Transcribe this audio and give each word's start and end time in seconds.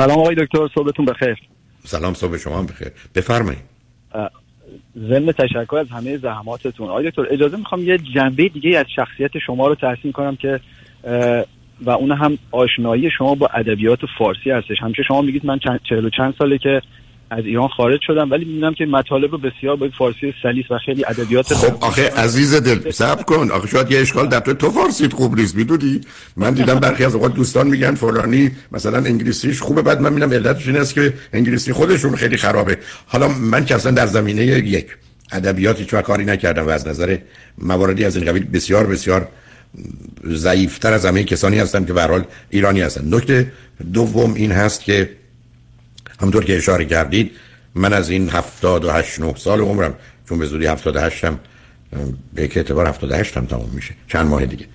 سلام 0.00 0.18
آقای 0.18 0.34
دکتر 0.34 0.68
صبحتون 0.74 1.04
بخیر. 1.04 1.36
سلام 1.84 2.14
صبح 2.14 2.36
شما 2.36 2.58
هم 2.58 2.66
بخیر. 2.66 2.88
بفرمایید. 3.14 3.62
ضمن 4.98 5.32
تشکر 5.32 5.76
از 5.76 5.90
همه 5.90 6.16
زحماتتون. 6.16 6.88
آقای 6.88 7.10
دکتر 7.10 7.26
اجازه 7.30 7.56
می‌خوام 7.56 7.84
یه 7.84 7.98
جنبه 7.98 8.48
دیگه 8.48 8.78
از 8.78 8.86
شخصیت 8.96 9.38
شما 9.46 9.68
رو 9.68 9.74
تحسین 9.74 10.12
کنم 10.12 10.36
که 10.36 10.60
و 11.80 11.90
اون 11.90 12.12
هم 12.12 12.38
آشنایی 12.50 13.10
شما 13.18 13.34
با 13.34 13.46
ادبیات 13.46 13.98
فارسی 14.18 14.50
هستش. 14.50 14.76
همیشه 14.80 15.02
شما 15.02 15.22
میگید 15.22 15.46
من 15.46 15.58
چهل 15.88 16.04
و 16.04 16.10
چند 16.10 16.34
ساله 16.38 16.58
که 16.58 16.82
از 17.30 17.44
ایران 17.44 17.68
خارج 17.68 18.00
شدم 18.06 18.30
ولی 18.30 18.44
می‌بینم 18.44 18.74
که 18.74 18.86
مطالب 18.86 19.32
رو 19.32 19.38
بسیار 19.38 19.76
با 19.76 19.88
فارسی 19.98 20.34
سلیس 20.42 20.70
و 20.70 20.78
خیلی 20.78 21.04
ادبیات 21.04 21.54
خب 21.54 21.84
آخه 21.84 22.10
عزیز 22.10 22.54
دل 22.54 22.90
صبر 22.90 23.22
کن. 23.22 23.50
آخه 23.50 23.68
شاید 23.68 23.90
یه 23.90 24.00
اشکال 24.00 24.28
در 24.28 24.40
تو 24.40 24.70
فارسیت 24.70 25.12
خوب 25.12 25.36
نیست 25.36 25.56
می‌دونی؟ 25.56 26.00
من 26.36 26.54
دیدم 26.54 26.74
برخی 26.74 27.04
از 27.04 27.14
اوقات 27.14 27.34
دوستان 27.34 27.66
میگن 27.66 27.94
فلانی 27.94 28.50
مثلا 28.72 28.98
انگلیسیش 28.98 29.60
خوبه 29.60 29.82
بعد 29.82 30.00
من 30.00 30.12
می‌بینم 30.12 30.32
علتش 30.32 30.66
این 30.66 30.76
است 30.76 30.94
که 30.94 31.12
انگلیسی 31.32 31.72
خودشون 31.72 32.16
خیلی 32.16 32.36
خرابه. 32.36 32.78
حالا 33.06 33.28
من 33.28 33.64
که 33.64 33.74
اصلا 33.74 33.92
در 33.92 34.06
زمینه 34.06 34.44
یک 34.44 34.86
ادبیات 35.32 35.78
هیچ 35.78 35.94
کاری 35.94 36.24
نکردم 36.24 36.66
و 36.66 36.70
از 36.70 36.88
نظر 36.88 37.16
مواردی 37.58 38.04
از 38.04 38.16
این 38.16 38.24
قبیل 38.24 38.44
بسیار 38.44 38.86
بسیار 38.86 39.28
ضعیفتر 40.26 40.92
از 40.92 41.06
همه 41.06 41.24
کسانی 41.24 41.58
هستم 41.58 41.84
که 41.84 41.92
به 41.92 42.24
ایرانی 42.50 42.80
هستن. 42.80 43.14
نکته 43.14 43.52
دوم 43.92 44.34
این 44.34 44.52
هست 44.52 44.84
که 44.84 45.19
همطور 46.20 46.44
که 46.44 46.56
اشاره 46.56 46.84
کردید 46.84 47.30
من 47.74 47.92
از 47.92 48.10
این 48.10 48.28
هفتاد 48.28 48.84
و 48.84 48.90
هشت 48.90 49.20
نه 49.20 49.34
سال 49.36 49.60
عمرم 49.60 49.94
چون 50.28 50.38
به 50.38 50.46
زودی 50.46 50.66
هفتاد 50.66 50.96
و 50.96 51.00
هشتم 51.00 51.40
به 52.34 52.42
یک 52.42 52.56
اعتبار 52.56 52.86
هفتاد 52.86 53.10
و 53.10 53.14
هشتم 53.14 53.46
تمام 53.46 53.70
میشه 53.72 53.94
چند 54.08 54.26
ماه 54.26 54.46
دیگه. 54.46 54.66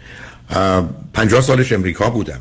پنجاه 1.13 1.41
سالش 1.41 1.71
امریکا 1.71 2.09
بودم. 2.09 2.39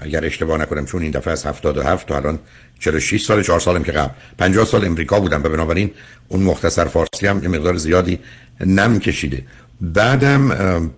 اگر 0.00 0.24
اشتباه 0.24 0.58
نکنم 0.58 0.86
چون 0.86 1.02
این 1.02 1.10
دفعه 1.10 1.32
از 1.32 1.46
هفتاد 1.46 1.78
و 1.78 1.82
هفت 1.82 2.06
تا 2.06 2.16
الان 2.16 2.38
46 2.78 3.24
سال 3.24 3.42
چهار 3.42 3.60
سالم 3.60 3.82
که 3.82 3.92
قبل. 3.92 4.10
50 4.38 4.64
سال 4.64 4.84
امریکا 4.84 5.20
بودم 5.20 5.42
و 5.42 5.48
بنابراین 5.48 5.90
اون 6.28 6.42
مختصر 6.42 6.84
فارسی 6.84 7.26
هم 7.26 7.42
یه 7.42 7.48
مقدار 7.48 7.76
زیادی 7.76 8.18
نم 8.66 8.98
کشیده. 8.98 9.42
بعدم 9.80 10.90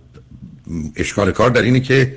اشکال 0.95 1.31
کار 1.31 1.49
در 1.49 1.61
اینه 1.61 1.79
که 1.79 2.15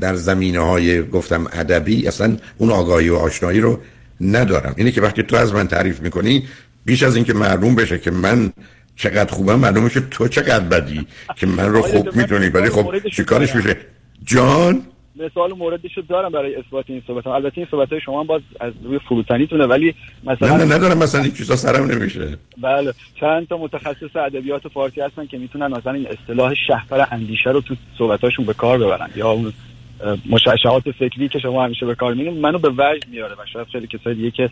در 0.00 0.14
زمینه 0.14 0.60
های 0.60 1.02
گفتم 1.02 1.46
ادبی 1.52 2.08
اصلا 2.08 2.36
اون 2.58 2.70
آگاهی 2.70 3.08
و 3.08 3.16
آشنایی 3.16 3.60
رو 3.60 3.80
ندارم. 4.20 4.74
اینه 4.76 4.90
که 4.90 5.00
وقتی 5.00 5.22
تو 5.22 5.36
از 5.36 5.54
من 5.54 5.68
تعریف 5.68 6.00
می‌کنی 6.00 6.42
بیش 6.84 7.02
از 7.02 7.16
اینکه 7.16 7.34
معلوم 7.34 7.74
بشه 7.74 7.98
که 7.98 8.10
من 8.10 8.52
چقدر 8.96 9.32
خوبم 9.32 9.58
معلوم 9.58 9.84
میشه 9.84 10.00
تو 10.00 10.28
چقدر 10.28 10.60
بدی 10.60 11.06
که 11.36 11.46
من 11.46 11.68
رو 11.68 11.82
خوب 11.82 12.16
می‌دونی. 12.16 12.48
ولی 12.48 12.68
خب 12.68 13.08
چیکارش 13.12 13.56
میشه؟ 13.56 13.76
جان؟ 14.24 14.82
مثال 15.16 15.52
موردشو 15.52 16.00
دارم 16.08 16.32
برای 16.32 16.54
اثبات 16.54 16.84
این 16.88 17.02
صحبت 17.06 17.26
البته 17.26 17.58
این 17.58 17.66
صحبت 17.70 17.88
های 17.88 18.00
شما 18.00 18.24
باز 18.24 18.42
از 18.60 18.72
روی 18.84 18.98
فروتنیتونه 18.98 19.66
ولی 19.66 19.94
مثلا 20.24 20.56
نه 20.56 20.64
نه 20.64 20.74
ندارم. 20.74 20.98
مثلا 20.98 21.22
این 21.22 21.32
چیزا 21.32 21.56
سرم 21.56 21.84
نمیشه. 21.84 22.38
بله. 22.62 22.92
چند 23.20 23.48
تا 23.48 23.58
متخصص 23.58 24.16
ادبیات 24.16 24.68
فارسی 24.68 25.00
هستن 25.00 25.26
که 25.26 25.38
می‌تونن 25.38 25.66
مثلا 25.66 25.92
این 25.92 26.06
اصطلاح 26.06 26.54
شهپر 26.66 27.04
اندیشه 27.10 27.50
رو 27.50 27.60
تو 27.60 27.74
صحبتاشون 27.98 28.46
به 28.46 28.54
کار 28.54 28.78
ببرن. 28.78 29.10
یا 29.16 29.30
اون 29.30 29.52
مشعشعات 30.30 30.82
فکری 30.98 31.28
که 31.28 31.38
شما 31.38 31.64
همیشه 31.64 31.86
به 31.86 31.94
کار 31.94 32.14
میگیم 32.14 32.32
منو 32.32 32.58
به 32.58 32.68
وجد 32.68 33.08
میاره 33.10 33.34
و 33.34 33.38
شاید 33.52 33.66
خیلی 33.72 33.86
کسای 33.86 34.14
دیگه 34.14 34.30
که 34.30 34.50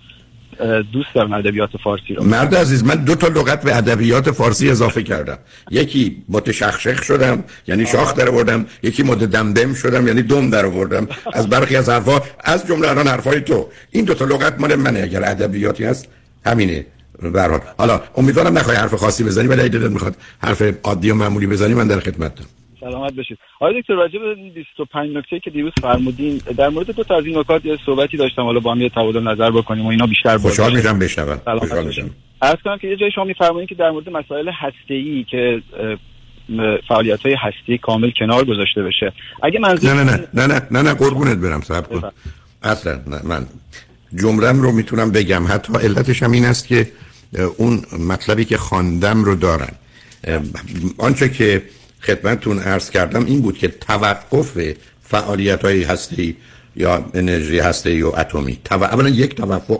دوست 0.92 1.14
دارم 1.14 1.32
ادبیات 1.32 1.70
فارسی 1.84 2.14
رو. 2.14 2.24
مرد 2.24 2.54
عزیز 2.54 2.84
من 2.84 2.94
دو 2.94 3.14
تا 3.14 3.28
لغت 3.28 3.64
به 3.64 3.76
ادبیات 3.76 4.30
فارسی 4.30 4.70
اضافه 4.70 5.02
کردم. 5.02 5.38
یکی 5.70 6.22
متشخشخ 6.28 7.02
شدم 7.02 7.44
یعنی 7.66 7.86
شاخ 7.86 8.14
در 8.14 8.28
آوردم 8.28 8.66
یکی 8.82 9.02
مد 9.02 9.26
دمدم 9.26 9.74
شدم 9.74 10.06
یعنی 10.06 10.22
دم 10.22 10.50
در 10.50 10.66
آوردم. 10.66 11.08
از 11.32 11.48
برخی 11.48 11.76
از 11.76 11.88
حرفا 11.88 12.20
از 12.44 12.66
جمله 12.66 12.88
الان 12.88 13.06
حرفای 13.06 13.40
تو. 13.40 13.66
این 13.90 14.04
دو 14.04 14.14
تا 14.14 14.24
لغت 14.24 14.60
مال 14.60 14.74
منه 14.74 15.00
اگر 15.00 15.24
ادبیاتی 15.24 15.84
هست 15.84 16.08
همینه. 16.46 16.86
به 17.32 17.60
حالا 17.78 18.00
امیدوارم 18.16 18.58
نخوای 18.58 18.76
حرف 18.76 18.94
خاصی 18.94 19.24
بزنی 19.24 19.48
ولی 19.48 19.60
اگه 19.60 19.78
دلت 19.78 19.90
می‌خواد 19.90 20.16
حرف 20.42 20.62
عادی 20.82 21.10
و 21.10 21.14
معمولی 21.14 21.46
بزنی 21.46 21.74
من 21.74 21.88
در 21.88 22.00
خدمتم 22.00 22.44
سلامت 22.82 23.12
بشید 23.12 23.38
آقای 23.60 23.80
دکتر 23.80 23.94
راجع 23.94 24.18
به 24.18 24.34
25 24.34 25.16
نکته 25.16 25.40
که 25.40 25.50
دیروز 25.50 25.72
فرمودین 25.82 26.40
در 26.56 26.68
مورد 26.68 26.90
دو 26.90 27.04
تا 27.04 27.16
از 27.16 27.26
این 27.26 27.38
نکات 27.38 27.64
یه 27.64 27.78
صحبتی 27.86 28.16
داشتم 28.16 28.42
حالا 28.42 28.60
با 28.60 28.72
هم 28.72 28.80
یه 28.80 28.88
تبادل 28.88 29.28
نظر 29.28 29.50
بکنیم 29.50 29.86
و 29.86 29.88
اینا 29.88 30.06
بیشتر 30.06 30.38
خوشحال 30.38 30.76
میشم 30.76 30.98
بشنوم. 30.98 31.58
خوشحال 31.58 31.86
میشم. 31.86 32.10
عرض 32.42 32.58
کنم 32.64 32.78
که 32.78 32.88
یه 32.88 32.96
جای 32.96 33.10
شما 33.10 33.24
میفرمایید 33.24 33.68
که 33.68 33.74
در 33.74 33.90
مورد 33.90 34.08
مسائل 34.08 34.48
هسته 34.48 35.24
که 35.30 35.62
فعالیت 36.88 37.26
های 37.26 37.36
هستی 37.38 37.78
کامل 37.78 38.10
کنار 38.10 38.44
گذاشته 38.44 38.82
بشه. 38.82 39.12
اگه 39.42 39.58
منظور 39.58 39.94
نه 39.94 40.04
نه 40.04 40.10
نه 40.12 40.28
نه 40.34 40.46
نه 40.46 40.62
نه, 40.70 40.82
نه 40.82 40.94
قربونت 40.94 41.38
برم 41.38 41.60
صبر 41.60 42.00
کن 42.00 42.10
اصلا 42.62 42.92
نه 42.92 43.20
من 43.24 43.46
جملم 44.14 44.62
رو 44.62 44.72
می‌تونم 44.72 45.12
بگم. 45.12 45.46
حتی 45.48 45.72
علتش 45.72 46.22
هم 46.22 46.32
این 46.32 46.44
است 46.44 46.68
که 46.68 46.86
اون 47.58 47.82
مطلبی 48.08 48.44
که 48.44 48.56
خواندم 48.56 49.24
رو 49.24 49.34
دارن. 49.34 49.72
آنچه 50.98 51.28
که 51.28 51.62
خدمتتون 52.02 52.58
عرض 52.58 52.90
کردم 52.90 53.24
این 53.24 53.40
بود 53.40 53.58
که 53.58 53.68
توقف 53.68 54.58
فعالیت 55.02 55.62
های 55.64 55.82
هستی 55.82 56.36
یا 56.76 57.04
انرژی 57.14 57.58
هسته 57.58 58.04
و 58.04 58.12
اتمی. 58.16 58.58
تو... 58.64 58.74
اولا 58.74 59.08
یک 59.08 59.34
توقف 59.34 59.78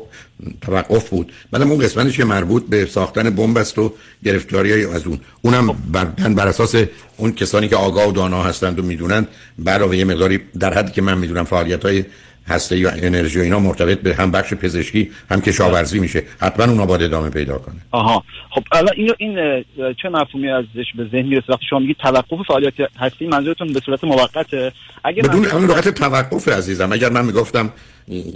توقف 0.61 1.09
بود. 1.09 1.33
بعدم 1.51 1.71
اون 1.71 1.81
قسمتش 1.81 2.17
که 2.17 2.25
مربوط 2.25 2.67
به 2.67 2.87
ساختن 2.87 3.31
بمب 3.31 3.59
است 3.59 3.79
و 3.79 3.95
گرفتاری 4.25 4.85
از 4.85 5.07
اون. 5.07 5.21
اونم 5.43 5.77
بر, 5.93 6.05
بر 6.05 6.49
اساس 6.49 6.75
اون 7.17 7.33
کسانی 7.33 7.69
که 7.69 7.77
آگاه 7.77 8.09
و 8.09 8.13
دانا 8.13 8.43
هستند 8.43 8.79
و 8.79 8.83
می‌دونند 8.83 9.29
علاوه 9.67 9.97
یه 9.97 10.05
مقداری 10.05 10.41
در 10.59 10.75
حدی 10.75 10.93
که 10.93 11.03
من 11.03 11.19
می‌دونم 11.19 11.45
فعالیت 11.45 11.85
های 11.85 12.05
هسته 12.47 12.79
یا 12.79 12.91
انرژی 12.91 13.39
و 13.39 13.43
اینا 13.43 13.59
مرتبط 13.59 14.01
به 14.01 14.15
هم 14.15 14.31
بخش 14.31 14.55
پزشکی 14.55 15.11
هم 15.31 15.41
کشاورزی 15.41 15.99
میشه. 15.99 16.23
حتما 16.41 16.65
اونا 16.65 16.87
باید 16.87 17.03
ادامه 17.03 17.31
پیدا 17.31 17.59
کنه. 17.59 17.77
آها. 17.91 18.25
خب 18.51 18.63
الان 18.73 18.95
این 18.97 19.13
این 19.19 19.65
چه 20.03 20.09
مفهومی 20.09 20.49
ازش 20.49 20.87
به 20.97 21.05
ذهن 21.13 21.27
می‌رسه؟ 21.27 21.47
وقتی 21.49 21.67
شما 21.71 21.79
میگید 21.79 21.97
توقف 21.97 22.47
فعالیت 22.49 22.73
هستی 22.99 23.27
منظورتون 23.27 23.73
به 23.73 23.81
صورت 23.87 24.05
موقته؟ 24.05 24.73
اگه 25.05 25.23
بدون 25.23 25.47
اون 25.47 25.67
وقت 25.67 25.89
توقف 25.89 26.49
عزیزم 26.49 26.93
اگر 26.93 27.11
من 27.11 27.25
می‌گفتم 27.25 27.71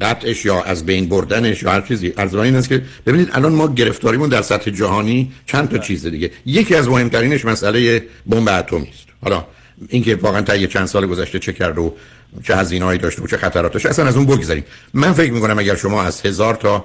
قطعش 0.01 0.45
یا 0.45 0.63
از 0.63 0.87
بین 0.87 1.09
بردنش 1.09 1.63
یا 1.63 1.71
هر 1.71 1.81
چیزی 1.81 2.13
از 2.17 2.35
این 2.35 2.57
است 2.57 2.69
که 2.69 2.83
ببینید 3.07 3.29
الان 3.33 3.53
ما 3.53 3.75
گرفتاریمون 3.75 4.29
در 4.29 4.43
سطح 4.43 4.71
جهانی 4.71 5.33
چند 5.47 5.69
تا 5.69 5.79
چیز 5.79 6.07
دیگه. 6.07 6.31
یکی 6.47 6.75
از 6.75 6.89
مهمترینش 6.89 7.45
مسئله 7.45 8.03
بمب 8.27 8.49
اتمی 8.49 8.89
است. 8.89 9.09
حالا 9.23 9.45
اینکه 9.89 10.17
واقعا 10.17 10.43
تا 10.43 10.57
یه 10.57 10.67
چند 10.67 10.87
سال 10.87 11.07
گذشته 11.07 11.39
چه 11.39 11.53
کرد 11.53 11.79
و 11.79 11.95
چه 12.43 12.57
هزینه‌ای 12.57 12.99
داشته 12.99 13.23
و 13.23 13.27
چه 13.27 13.37
خطرات 13.37 13.73
داشته. 13.73 13.89
اصلا 13.89 14.07
از 14.07 14.17
اون 14.17 14.27
بگذاریم 14.27 14.65
من 14.95 15.13
فکر 15.13 15.33
می‌کنم 15.33 15.59
اگر 15.59 15.75
شما 15.75 16.03
از 16.03 16.21
هزار 16.21 16.55
تا 16.55 16.85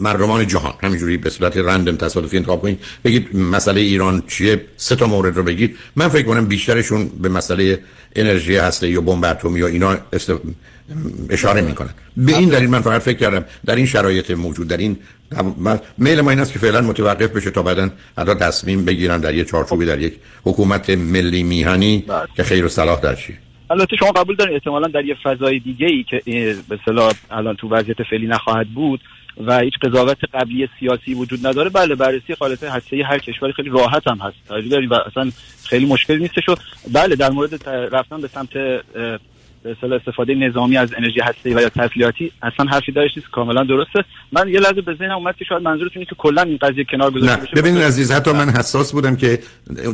مردمان 0.00 0.46
جهان 0.46 0.74
همینجوری 0.82 1.16
به 1.16 1.30
صورت 1.30 1.56
رندم 1.56 1.96
تصادفی 1.96 2.36
انتخاب 2.36 2.62
کنید 2.62 2.80
بگید 3.04 3.36
مسئله 3.36 3.80
ایران 3.80 4.22
چیه 4.28 4.64
سه 4.76 4.96
تا 4.96 5.06
مورد 5.06 5.36
رو 5.36 5.42
بگید. 5.42 5.76
من 5.96 6.08
فکر 6.08 6.26
کنم 6.26 6.46
بیشترشون 6.46 7.08
به 7.08 7.28
مسئله 7.28 7.78
انرژی 8.16 8.56
هسته 8.56 8.90
یا 8.90 9.00
بمب 9.00 9.24
اتمی 9.24 9.60
یا 9.60 9.66
اینا 9.66 9.98
است... 10.12 10.32
اشاره 11.30 11.60
می‌کنن. 11.60 11.90
به 12.16 12.36
این 12.36 12.48
دلیل 12.48 12.70
من 12.70 12.80
فقط 12.80 13.02
فکر 13.02 13.18
کردم 13.18 13.44
در 13.66 13.76
این 13.76 13.86
شرایط 13.86 14.30
موجود 14.30 14.68
در 14.68 14.76
این 14.76 14.96
میل 15.98 16.20
ما 16.20 16.30
این 16.30 16.40
است 16.40 16.52
که 16.52 16.58
فعلا 16.58 16.80
متوقف 16.80 17.30
بشه 17.30 17.50
تا 17.50 17.62
بعدا 17.62 17.90
حتی 18.18 18.34
تصمیم 18.34 18.84
بگیرن 18.84 19.20
در 19.20 19.34
یک 19.34 19.48
چارچوبی 19.48 19.86
در 19.86 20.00
یک 20.00 20.14
حکومت 20.44 20.90
ملی 20.90 21.42
میهنی 21.42 22.04
بله. 22.08 22.26
که 22.36 22.42
خیر 22.42 22.64
و 22.64 22.68
صلاح 22.68 23.00
در 23.00 23.14
چیه. 23.14 23.38
البته 23.70 23.96
شما 23.96 24.12
قبول 24.12 24.36
دارین 24.36 24.54
احتمالا 24.54 24.88
در 24.88 25.04
یه 25.04 25.16
فضای 25.22 25.58
دیگه 25.58 25.86
ای 25.86 26.02
که 26.02 26.22
به 26.68 26.78
اصطلاح 26.80 27.12
الان 27.30 27.56
تو 27.56 27.68
وضعیت 27.68 28.02
فعلی 28.02 28.26
نخواهد 28.26 28.68
بود 28.68 29.00
و 29.46 29.58
هیچ 29.58 29.74
قضاوت 29.82 30.18
قبلی 30.34 30.68
سیاسی 30.80 31.14
وجود 31.14 31.46
نداره 31.46 31.70
بله 31.70 31.94
بررسی 31.94 32.34
خالص 32.34 32.64
هسته 32.64 33.04
هر 33.04 33.18
کشوری 33.18 33.52
خیلی 33.52 33.70
راحت 33.70 34.08
هم 34.08 34.18
هست. 34.18 34.36
و 34.90 34.94
اصلا 34.94 35.30
خیلی 35.64 35.86
مشکل 35.86 36.18
نیستش 36.18 36.48
و 36.48 36.54
بله 36.92 37.16
در 37.16 37.30
مورد 37.30 37.68
رفتن 37.68 38.20
به 38.20 38.28
سمت 38.28 38.50
به 39.62 39.94
استفاده 39.94 40.34
نظامی 40.34 40.76
از 40.76 40.88
انرژی 40.98 41.20
هسته 41.20 41.56
و 41.56 41.60
یا 41.60 41.68
تسلیحاتی 41.68 42.32
اصلا 42.42 42.66
حرفی 42.66 42.92
داشت 42.92 43.16
نیست 43.16 43.30
کاملا 43.30 43.64
درسته. 43.64 44.04
من 44.32 44.48
یه 44.48 44.60
لحظه 44.60 44.80
به 44.80 44.94
ذهنم 44.94 45.16
اومد 45.16 45.36
که 45.36 45.44
شاید 45.44 45.62
منظورتون 45.62 46.04
که 46.04 46.14
کلا 46.14 46.42
این 46.42 46.56
قضیه 46.56 46.84
کنار 46.84 47.10
گذاشته 47.10 47.36
بشه 47.36 47.56
ببینید 47.56 47.82
عزیز 47.82 48.12
حتی 48.12 48.32
من 48.32 48.48
حساس 48.48 48.92
بودم 48.92 49.16
که 49.16 49.38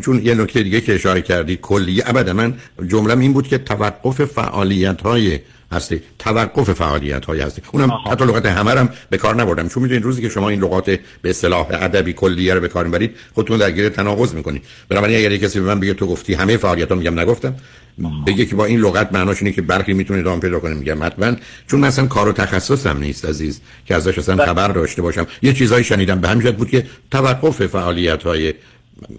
چون 0.04 0.20
یه 0.24 0.34
نکته 0.34 0.62
دیگه 0.62 0.80
که 0.80 0.94
اشاره 0.94 1.22
کردی 1.22 1.58
کلی 1.62 2.02
ابدا 2.06 2.32
من 2.32 2.54
جملم 2.88 3.20
این 3.20 3.32
بود 3.32 3.48
که 3.48 3.58
توقف 3.58 4.24
فعالیت 4.24 5.00
های 5.00 5.38
هستی 5.72 6.00
توقف 6.18 6.72
فعالیت 6.72 7.24
های 7.24 7.40
هستی. 7.40 7.62
اونم 7.72 7.90
آها. 7.90 8.10
حتی 8.10 8.24
لغت 8.24 8.46
همه 8.46 8.70
هم 8.70 8.88
به 9.10 9.18
کار 9.18 9.34
نبردم. 9.34 9.68
چون 9.68 9.82
می‌دونید 9.82 10.04
روزی 10.04 10.22
که 10.22 10.28
شما 10.28 10.48
این 10.48 10.60
لغات 10.60 10.90
به 11.22 11.30
اصطلاح 11.30 11.66
ادبی 11.70 12.12
کلیه 12.12 12.54
رو 12.54 12.60
به 12.60 12.68
کار 12.68 12.84
می‌برید 12.84 13.16
خودتون 13.34 13.58
درگیر 13.58 13.88
تناقض 13.88 14.34
می‌کنید. 14.34 14.62
بنابراین 14.88 15.18
اگر 15.18 15.36
کسی 15.36 15.60
به 15.60 15.66
من 15.66 15.80
بگه 15.80 15.94
تو 15.94 16.06
گفتی 16.06 16.34
همه 16.34 16.56
فعالیت 16.56 16.88
ها 16.88 16.94
میگم 16.94 17.20
نگفتم. 17.20 17.54
بگه 18.26 18.46
که 18.46 18.56
با 18.56 18.64
این 18.64 18.80
لغت 18.80 19.12
معناش 19.12 19.42
اینه 19.42 19.52
که 19.52 19.62
برخی 19.62 19.92
می‌تونه 19.92 20.20
ادامه 20.20 20.40
پیدا 20.40 20.60
کنه. 20.60 20.74
میگم 20.74 21.02
حتما 21.02 21.36
چون 21.66 21.80
مثلا 21.80 22.06
کار 22.06 22.28
و 22.28 22.32
تخصصم 22.32 22.98
نیست 22.98 23.24
عزیز 23.24 23.60
که 23.86 23.94
ازش 23.94 24.18
اصلا 24.18 24.36
بله. 24.36 24.46
خبر 24.46 24.68
داشته 24.68 25.02
باشم. 25.02 25.26
یه 25.42 25.52
چیزایی 25.52 25.84
شنیدم 25.84 26.20
به 26.20 26.28
همین 26.28 26.50
بود 26.50 26.70
که 26.70 26.86
توقف 27.10 27.66
فعالیت 27.66 28.22
های 28.22 28.54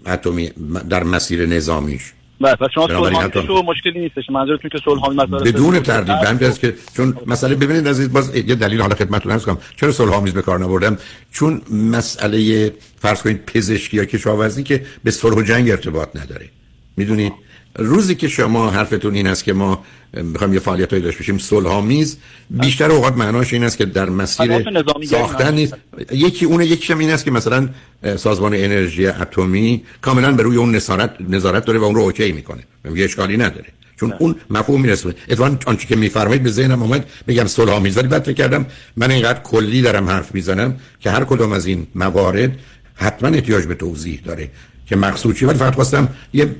اتمی 0.06 0.50
در 0.88 1.04
مسیر 1.04 1.46
نظامیش. 1.46 2.02
بله 2.40 2.56
شما 2.74 2.88
صلح 2.88 3.64
مشکلی 3.64 4.00
نیستش. 4.00 4.30
منظورتون 4.30 4.70
که 4.70 4.78
صلح 4.84 5.00
حامیز 5.00 5.20
بدون 5.20 5.80
تردید 5.80 6.38
به 6.38 6.48
است 6.48 6.60
که 6.60 6.74
چون 6.96 7.18
مسئله 7.26 7.54
ببینید 7.54 7.88
عزیز 7.88 8.12
باز 8.12 8.36
یه 8.36 8.54
دلیل 8.54 8.80
حالا 8.80 8.94
خدمتتون 8.94 9.32
عرض 9.32 9.44
کنم. 9.44 9.58
چرا 9.76 9.92
صلح 9.92 10.32
به 10.32 10.42
کار 10.42 10.58
نبردم؟ 10.58 10.98
چون 11.32 11.62
مسئله 11.70 12.72
فرض 12.98 13.22
کنید 13.22 13.46
پزشکی 13.46 13.96
یا 13.96 14.04
کشاورزی 14.04 14.62
که 14.62 14.86
به 15.04 15.10
صلح 15.10 15.36
و 15.36 15.42
جنگ 15.42 15.70
ارتباط 15.70 16.16
نداره. 16.16 16.48
می‌دونید؟ 16.96 17.32
روزی 17.78 18.14
که 18.14 18.28
شما 18.28 18.70
حرفتون 18.70 19.14
این 19.14 19.26
است 19.26 19.44
که 19.44 19.52
ما 19.52 19.84
می‌خوایم 20.12 20.54
یه 20.54 20.60
فعالیت 20.60 20.90
هایی 20.90 21.02
داشت 21.02 21.18
بشیم 21.18 21.38
صلح 21.38 22.04
بیشتر 22.50 22.90
اوقات 22.90 23.16
معناش 23.16 23.52
این 23.52 23.64
است 23.64 23.78
که 23.78 23.84
در 23.84 24.08
مسیر 24.08 24.64
ساختن 25.10 25.54
نیست. 25.54 25.74
یکی 26.12 26.44
اون 26.44 26.62
یکی 26.62 26.92
هم 26.92 26.98
این 26.98 27.10
است 27.10 27.24
که 27.24 27.30
مثلا 27.30 27.68
سازمان 28.16 28.54
انرژی 28.54 29.06
اتمی 29.06 29.82
کاملا 30.00 30.32
به 30.32 30.42
روی 30.42 30.56
اون 30.56 30.74
نظارت 30.74 31.10
نظارت 31.28 31.64
داره 31.64 31.78
و 31.78 31.84
اون 31.84 31.94
رو 31.94 32.00
اوکی 32.00 32.32
می‌کنه. 32.32 32.62
یه 32.94 33.04
اشکالی 33.04 33.36
نداره. 33.36 33.66
چون 34.00 34.14
اون 34.18 34.34
مفهوم 34.50 34.80
می‌رسه 34.80 35.14
اتفاقا 35.28 35.56
آنچه 35.66 35.86
که 35.86 35.96
میفرمایید 35.96 36.42
به 36.42 36.50
ذهنم 36.50 36.82
اومد 36.82 37.06
بگم 37.28 37.46
صلح 37.46 37.72
آمیز. 37.72 37.98
ولی 37.98 38.08
بعد 38.08 38.34
کردم 38.34 38.66
من 38.96 39.10
اینقدر 39.10 39.40
کلی 39.40 39.82
دارم 39.82 40.08
حرف 40.08 40.34
می‌زنم 40.34 40.76
که 41.00 41.10
هر 41.10 41.24
کدوم 41.24 41.52
از 41.52 41.66
این 41.66 41.86
موارد 41.94 42.58
حتما 42.94 43.28
احتیاج 43.28 43.64
به 43.64 43.74
توضیح 43.74 44.20
داره. 44.24 44.50
که 44.88 44.96
مقصود 44.96 45.36
چیه؟ 45.36 45.48
ولی 45.48 45.58
فقط 45.58 45.74
خواستم 45.74 46.08
یه 46.32 46.54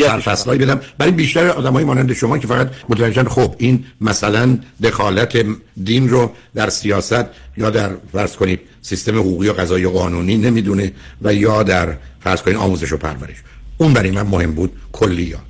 سرفصلایی 0.00 0.60
بدم. 0.60 0.80
برای 0.98 1.12
بیشتر 1.12 1.48
آدمای 1.48 1.84
مانند 1.84 2.12
شما 2.12 2.38
که 2.38 2.46
فقط 2.46 2.70
متوجهن 2.88 3.28
خب 3.28 3.54
این 3.58 3.84
مثلا 4.00 4.58
دخالت 4.82 5.46
دین 5.84 6.08
رو 6.08 6.32
در 6.54 6.70
سیاست 6.70 7.24
یا 7.56 7.70
در 7.70 7.90
فرض 8.12 8.36
کنید 8.36 8.60
سیستم 8.82 9.18
حقوقی 9.18 9.48
و 9.48 9.52
قضایی 9.52 9.84
و 9.84 9.90
قانونی 9.90 10.36
نمی‌دونه 10.36 10.92
و 11.22 11.34
یا 11.34 11.62
در 11.62 11.96
فرض 12.20 12.42
کنید 12.42 12.56
آموزش 12.56 12.92
و 12.92 12.96
پرورش. 12.96 13.36
اون 13.78 13.92
برای 13.92 14.10
من 14.10 14.22
مهم 14.22 14.52
بود 14.52 14.72
کلیات. 14.92 15.40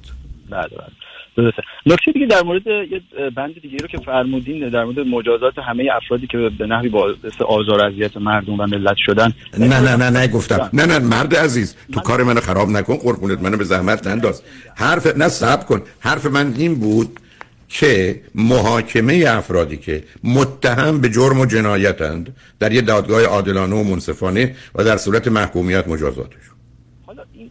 بله 0.50 0.68
بله. 0.68 1.05
درسته. 1.36 1.62
نکته 1.86 2.12
دیگه 2.12 2.26
در 2.26 2.42
مورد 2.42 2.66
یه 2.66 3.02
بند 3.36 3.60
دیگه 3.62 3.76
رو 3.78 3.88
که 3.88 3.98
فرمودین 3.98 4.68
در 4.68 4.84
مورد 4.84 4.98
مجازات 4.98 5.58
همه 5.58 5.88
افرادی 5.92 6.26
که 6.26 6.50
به 6.58 6.66
نحوی 6.66 6.88
باعث 6.88 7.16
آزار 7.48 7.80
اذیت 7.80 8.16
مردم 8.16 8.60
و 8.60 8.66
ملت 8.66 8.96
شدن. 8.96 9.32
نه 9.58 9.80
نه 9.80 9.96
نه 9.96 10.10
نه 10.10 10.28
گفتم. 10.28 10.70
نه. 10.72 10.86
نه 10.86 10.98
مرد 10.98 11.36
عزیز 11.36 11.76
تو 11.92 12.00
کار 12.00 12.22
منو 12.22 12.40
خراب 12.40 12.68
نکن 12.68 12.96
قربونت 12.96 13.42
منو 13.42 13.56
به 13.56 13.64
زحمت 13.64 14.06
ننداز. 14.06 14.42
حرف 14.76 15.16
نه 15.16 15.28
صبر 15.28 15.64
کن. 15.64 15.82
حرف 16.00 16.26
من 16.26 16.54
این 16.56 16.74
بود 16.74 17.20
که 17.68 18.20
محاکمه 18.34 19.24
افرادی 19.28 19.76
که 19.76 20.04
متهم 20.24 21.00
به 21.00 21.08
جرم 21.08 21.40
و 21.40 21.46
جنایتند 21.46 22.36
در 22.58 22.72
یه 22.72 22.80
دادگاه 22.80 23.22
عادلانه 23.24 23.76
و 23.76 23.82
منصفانه 23.84 24.54
و 24.74 24.84
در 24.84 24.96
صورت 24.96 25.28
محکومیت 25.28 25.88
مجازاتشون. 25.88 26.55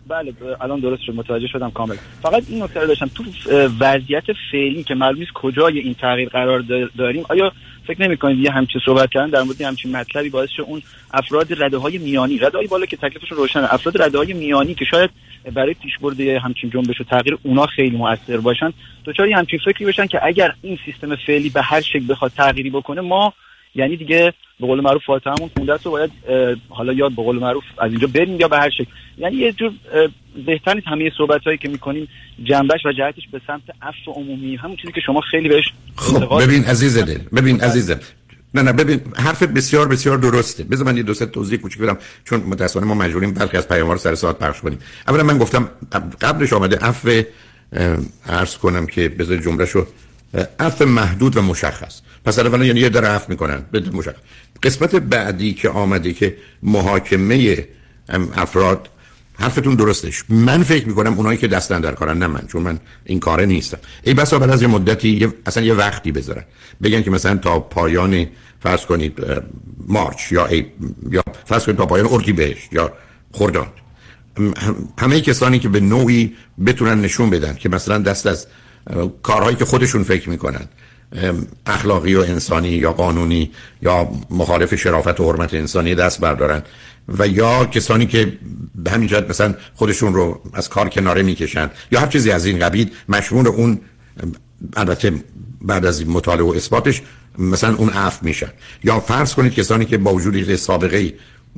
بله 0.08 0.34
الان 0.62 0.80
درست 0.80 1.02
شد. 1.02 1.16
متوجه 1.16 1.48
شدم 1.48 1.72
کامل. 1.72 1.96
فقط 2.22 2.44
این 2.50 2.64
نکته 2.64 2.80
رو 2.80 2.88
داشتم. 2.88 3.10
تو 3.16 3.24
وضعیت 3.80 4.24
فعلی 4.52 4.84
که 4.84 4.96
معلوم 4.96 5.20
نیست 5.20 5.32
کجای 5.32 5.80
این 5.80 5.94
تغییر 5.94 6.30
قرار 6.30 6.64
داریم 6.98 7.26
آیا 7.30 7.52
فکر 7.88 8.02
نمی 8.02 8.18
کنید 8.18 8.40
یه 8.40 8.52
همچین 8.52 8.82
صحبت 8.86 9.10
کردن 9.10 9.30
در 9.30 9.44
مورد 9.44 9.62
همچین 9.62 9.92
مطلبی 9.92 10.30
باعث 10.30 10.50
شد 10.50 10.64
اون 10.68 10.82
افراد 11.14 11.64
رده 11.64 11.78
های 11.78 11.98
میانی 11.98 12.38
رده 12.38 12.68
بالا 12.70 12.86
که 12.86 12.98
تکلیفشون 12.98 13.38
روشنه 13.38 13.74
افراد 13.74 14.02
رده 14.02 14.18
های 14.18 14.34
میانی 14.34 14.74
که 14.74 14.86
شاید 14.86 15.10
برای 15.54 15.74
پیشبرد 15.74 16.20
همچین 16.20 16.70
جنبش 16.70 17.02
و 17.02 17.04
تغییر 17.04 17.38
اونا 17.44 17.66
خیلی 17.66 17.98
موثر 17.98 18.38
باشن 18.38 18.74
دوچاری 19.04 19.34
همچین 19.34 19.60
فکری 19.66 19.86
بشن 19.86 20.06
که 20.06 20.20
اگر 20.26 20.54
این 20.62 20.80
سیستم 20.86 21.16
فعلی 21.16 21.50
به 21.50 21.62
هر 21.62 21.82
شکل 21.82 22.08
بخواد 22.08 22.32
تغییری 22.32 22.70
بکنه 22.70 23.02
ما 23.02 23.34
یعنی 23.76 23.98
دیگه 23.98 24.34
به 24.60 24.68
قول 24.68 24.82
معروف 24.82 25.02
فاتحمون 25.06 25.50
خونده 25.58 25.74
رو 25.84 25.92
باید 25.92 26.12
حالا 26.70 26.94
یاد 26.94 27.12
به 27.12 27.24
قول 27.24 27.40
معروف 27.40 27.64
از 27.78 27.92
اینجا 27.92 28.08
بریم 28.08 28.40
یا 28.40 28.48
به 28.48 28.58
هر 28.58 28.70
شکل. 28.70 28.92
یعنی 29.18 29.36
یه 29.36 29.52
جور 29.52 29.72
بهتر 30.46 30.74
نیست 30.74 30.88
همه 30.88 31.12
صحبت 31.18 31.44
هایی 31.44 31.58
که 31.58 31.70
می‌کنیم 31.70 32.08
جنبش 32.44 32.86
و 32.86 32.92
جهتش 32.92 33.28
به 33.32 33.42
سمت 33.48 33.62
عفو 33.82 34.12
عمومی 34.12 34.56
همون 34.56 34.76
چیزی 34.76 34.94
که 34.94 35.02
شما 35.02 35.22
خیلی 35.22 35.50
بهش 35.50 35.74
خب 35.96 36.42
ببین 36.42 36.66
عزیز 36.66 36.98
دل 36.98 37.20
ببین 37.36 37.62
عزیزم. 37.62 38.00
نه 38.54 38.62
نه 38.62 38.74
ببین 38.74 39.02
حرفت 39.18 39.44
بسیار 39.44 39.88
بسیار 39.88 40.18
درسته. 40.18 40.64
بذار 40.64 40.86
من 40.86 40.98
یه 40.98 41.04
دو 41.04 41.14
سه 41.14 41.26
توضیح 41.26 41.60
کوچیک 41.60 41.82
بدم 41.82 41.98
چون 42.26 42.40
متأسفانه 42.40 42.86
ما 42.86 42.94
مجبوریم 42.94 43.34
برخی 43.34 43.58
از 43.58 43.68
پیام‌ها 43.68 43.94
رو 43.94 44.00
سر 44.00 44.16
ساعت 44.16 44.40
پخش 44.40 44.62
کنیم. 44.62 44.80
اولا 45.08 45.24
من 45.24 45.38
گفتم 45.38 45.70
قبلش 46.22 46.54
آمده 46.54 46.78
عفو 46.78 47.22
عرض 48.28 48.58
کنم 48.58 48.86
که 48.88 49.10
بذار 49.10 49.38
جملهشو 49.38 49.88
عفو 50.60 50.86
محدود 50.86 51.38
و 51.38 51.42
مشخص. 51.42 52.02
پس 52.26 52.40
اولا 52.40 52.66
یعنی 52.66 52.80
یه 52.80 52.90
در 52.90 53.06
عفو 53.06 53.26
می‌کنن 53.30 53.66
مشخص. 53.94 54.16
قسمت 54.64 54.96
بعدی 54.96 55.54
که 55.54 55.70
آمده 55.70 56.14
که 56.14 56.38
محاکمه 56.64 57.68
افراد 58.36 58.90
حرفتون 59.40 59.76
درستش. 59.76 60.24
من 60.30 60.64
فکر 60.64 60.88
می‌کنم 60.88 61.14
اونایی 61.14 61.38
که 61.38 61.48
دستن 61.48 61.82
در 61.82 61.92
کارن 61.92 62.18
نه 62.18 62.28
من 62.28 62.48
چون 62.48 62.62
من 62.62 62.80
این 63.06 63.20
کاره 63.20 63.46
نیستم. 63.46 63.78
ای 64.04 64.14
بسا 64.14 64.40
بعد 64.40 64.50
از 64.50 64.62
یه 64.62 64.68
مدتی 64.68 65.28
اصلا 65.46 65.64
یه 65.64 65.74
وقتی 65.74 66.12
بذارن. 66.12 66.44
بگن 66.84 67.02
که 67.02 67.12
مثلا 67.12 67.38
تا 67.38 67.60
پایان 67.60 68.28
فرض 68.60 68.86
کنید 68.86 69.22
مارچ 69.88 70.32
یا 70.32 70.46
ای 70.46 70.66
یا 71.12 71.24
فرض 71.46 71.66
کنید 71.66 71.78
تا 71.78 71.86
پایان 71.86 72.08
اردیبهشت 72.12 72.74
یا 72.74 72.94
خرداد 73.34 73.74
همه 75.00 75.22
کسانی 75.22 75.60
که 75.60 75.70
به 75.70 75.80
نوعی 75.80 76.36
بتونن 76.66 77.02
نشون 77.02 77.30
بدن 77.30 77.54
که 77.54 77.70
مثلا 77.70 77.98
دست 77.98 78.28
از 78.28 78.48
کارهایی 79.24 79.56
که 79.56 79.66
خودشون 79.66 80.04
فکر 80.04 80.30
می‌کنن 80.30 80.68
اخلاقی 81.66 82.16
و 82.16 82.20
انسانی 82.20 82.70
یا 82.70 82.92
قانونی 82.92 83.52
یا 83.82 84.10
مخالف 84.30 84.76
شرافت 84.76 85.20
و 85.20 85.32
حرمت 85.32 85.54
انسانی 85.54 85.96
دست 85.96 86.22
بردارن 86.22 86.62
و 87.08 87.28
یا 87.28 87.66
کسانی 87.66 88.06
که 88.06 88.38
به 88.76 88.92
همین 88.92 89.08
جهت 89.08 89.30
مثلا 89.30 89.56
خودشون 89.74 90.14
رو 90.14 90.42
از 90.54 90.70
کار 90.70 90.90
کناره 90.90 91.24
می‌کشن 91.24 91.70
یا 91.92 92.00
هر 92.00 92.08
چیزی 92.08 92.32
از 92.32 92.46
این 92.46 92.60
قبیل 92.60 92.92
مشمول 93.10 93.48
اون 93.48 93.80
البته 94.76 95.14
بعد 95.62 95.86
از 95.86 96.08
مطالعه 96.08 96.46
و 96.46 96.54
اثباتش 96.56 97.02
مثلا 97.38 97.76
اون 97.76 97.90
عفو 97.90 98.26
میشن. 98.26 98.50
یا 98.84 99.00
فرض 99.00 99.34
کنید 99.34 99.54
کسانی 99.54 99.86
که 99.86 99.98
با 99.98 100.14
وجود 100.14 100.56
سابقه 100.56 101.14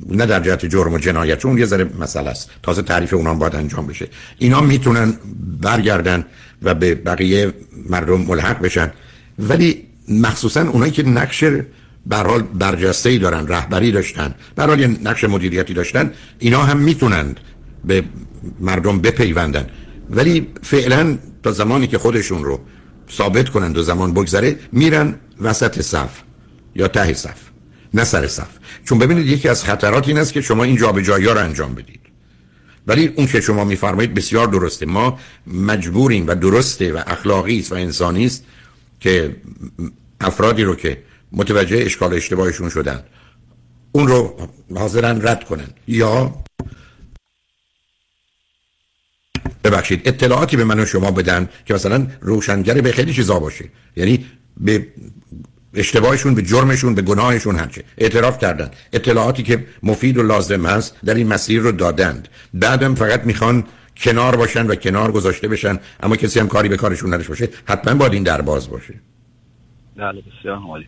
نه 0.06 0.26
در 0.26 0.40
جهت 0.40 0.66
جرم 0.66 0.92
و 0.92 0.98
جنایت 0.98 1.38
چون 1.38 1.58
یه 1.58 1.66
ذره 1.66 1.90
مسئله 2.00 2.30
است. 2.30 2.50
تازه 2.62 2.82
تعریف 2.82 3.14
اونها 3.14 3.34
باید 3.34 3.56
انجام 3.56 3.86
بشه. 3.86 4.08
اینا 4.38 4.60
می‌تونن 4.60 5.18
برگردن 5.60 6.24
و 6.62 6.74
به 6.74 6.94
بقیه 6.94 7.52
مردم 7.88 8.20
ملحق 8.20 8.62
بشن. 8.62 8.90
ولی 9.38 9.84
مخصوصا 10.08 10.68
اونایی 10.68 10.92
که 10.92 11.02
نقش 11.02 11.44
به 12.06 12.16
حال 12.16 12.42
برجسته 12.42 13.10
ای 13.10 13.18
دارن 13.18 13.48
رهبری 13.48 13.92
داشتن 13.92 14.34
به 14.54 14.62
حال 14.64 14.80
یه 14.80 14.86
نقش 14.86 15.24
مدیریتی 15.24 15.74
داشتن 15.74 16.12
اینا 16.38 16.62
هم 16.62 16.76
می‌تونند 16.78 17.40
به 17.84 18.04
مردم 18.60 18.98
بپیوندن. 18.98 19.66
ولی 20.10 20.46
فعلا 20.62 21.18
تا 21.42 21.52
زمانی 21.52 21.86
که 21.86 21.98
خودشون 21.98 22.44
رو 22.44 22.60
ثابت 23.10 23.48
کنند 23.48 23.78
و 23.78 23.82
زمان 23.82 24.12
بگذره 24.12 24.56
میرن 24.72 25.14
وسط 25.40 25.80
صف 25.80 26.20
یا 26.74 26.88
ته 26.88 27.14
صف 27.14 27.40
نه 27.94 28.04
سر 28.04 28.26
صف. 28.26 28.48
چون 28.84 28.98
ببینید 28.98 29.26
یکی 29.26 29.48
از 29.48 29.64
خطرات 29.64 30.08
این 30.08 30.18
است 30.18 30.32
که 30.32 30.40
شما 30.40 30.64
این 30.64 30.76
جابجایی 30.76 31.26
ها 31.26 31.32
رو 31.32 31.40
انجام 31.40 31.74
بدید. 31.74 32.00
ولی 32.88 33.06
اون 33.06 33.26
که 33.26 33.40
شما 33.40 33.64
میفرمایید 33.64 34.14
بسیار 34.14 34.46
درسته. 34.46 34.86
ما 34.86 35.18
مجبوریم 35.46 36.26
و 36.26 36.34
درسته 36.34 36.92
و 36.92 37.02
اخلاقی 37.06 37.58
است 37.58 37.72
و 37.72 37.74
انسانی 37.74 38.26
است 38.26 38.44
که 39.00 39.36
افرادی 40.20 40.62
رو 40.62 40.74
که 40.74 41.02
متوجه 41.32 41.76
اشکال 41.76 42.14
اشتباهشون 42.14 42.70
شدن 42.70 43.02
اون 43.92 44.08
رو 44.08 44.48
حاضرن 44.76 45.28
رد 45.28 45.44
کنن. 45.44 45.68
یا 45.88 46.34
ببخشید 49.64 50.08
اطلاعاتی 50.08 50.56
به 50.56 50.64
من 50.64 50.80
و 50.80 50.86
شما 50.86 51.10
بدن 51.10 51.48
که 51.66 51.74
مثلا 51.74 52.06
روشنگر 52.20 52.80
به 52.80 52.92
خیلی 52.92 53.12
چیزا 53.12 53.38
باشه. 53.38 53.64
یعنی 53.96 54.26
به 54.56 54.86
اشتباهشون 55.74 56.34
به 56.34 56.42
جرمشون 56.42 56.94
به 56.94 57.02
گناهشون 57.02 57.56
هرچه. 57.56 57.84
اعتراف 57.98 58.38
کردن 58.38 58.70
اطلاعاتی 58.92 59.42
که 59.42 59.66
مفید 59.82 60.18
و 60.18 60.22
لازم 60.22 60.66
هست 60.66 60.96
در 61.04 61.14
این 61.14 61.28
مسیر 61.28 61.60
رو 61.60 61.72
دادند. 61.72 62.28
بعدم 62.54 62.94
فقط 62.94 63.24
می‌خوان 63.24 63.64
کنار 63.96 64.36
باشن 64.36 64.66
و 64.66 64.74
کنار 64.74 65.12
گذاشته 65.12 65.48
بشن 65.48 65.78
اما 66.02 66.16
کسی 66.16 66.40
هم 66.40 66.48
کاری 66.48 66.68
به 66.68 66.76
کارشون 66.76 67.14
نداشته 67.14 67.28
باشه. 67.28 67.48
حتما 67.64 67.94
باید 67.94 68.12
این 68.12 68.22
در 68.22 68.40
باز 68.40 68.70
باشه. 68.70 68.94
بله 69.96 70.22
بسیار 70.40 70.56
عالی. 70.56 70.86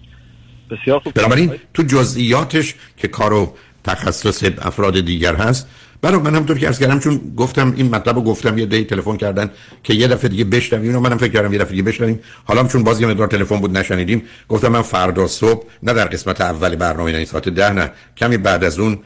بسیار 0.70 1.00
خوب. 1.00 1.12
بنابراین 1.12 1.52
تو 1.75 1.82
جزئیاتش 1.82 2.75
که 2.96 3.08
کارو 3.08 3.54
تخصص 3.84 4.44
افراد 4.58 5.00
دیگر 5.00 5.34
هست 5.34 5.68
برای 6.02 6.21
من 6.21 6.35
همطور 6.35 6.59
که 6.59 6.66
ارز 6.66 6.78
کردم 6.78 6.99
چون 6.99 7.21
گفتم 7.37 7.75
این 7.76 7.95
مطلب 7.95 8.16
رو 8.16 8.23
گفتم 8.23 8.59
یه 8.59 8.66
دی 8.66 8.85
تلفن 8.85 9.16
کردن 9.16 9.50
که 9.83 9.95
یه 9.95 10.09
دفعه 10.09 10.28
دیگه 10.28 10.45
بشنویم 10.45 10.87
اینو 10.87 11.00
منم 11.00 11.19
فکر 11.19 11.33
کردم 11.33 11.52
یه 11.52 11.59
دفعه 11.59 11.71
دیگه 11.71 11.83
بشنویم. 11.83 12.21
حالا 12.45 12.64
چون 12.64 12.85
باز 12.85 13.00
یه 13.00 13.07
مقدار 13.07 13.26
تلفن 13.26 13.57
بود 13.57 13.78
نشنیدیم 13.78 14.23
گفتم 14.49 14.69
من 14.69 14.83
فردا 14.83 15.26
صبح 15.26 15.64
نه 15.83 15.92
در 15.92 16.04
قسمت 16.04 16.40
اول 16.40 16.76
برنامه 16.76 17.12
نه 17.12 17.25
ساعت 17.25 17.49
ده 17.49 17.73
نه. 17.73 17.90
کمی 18.16 18.37
بعد 18.37 18.64
از 18.64 18.78
اون 18.78 18.99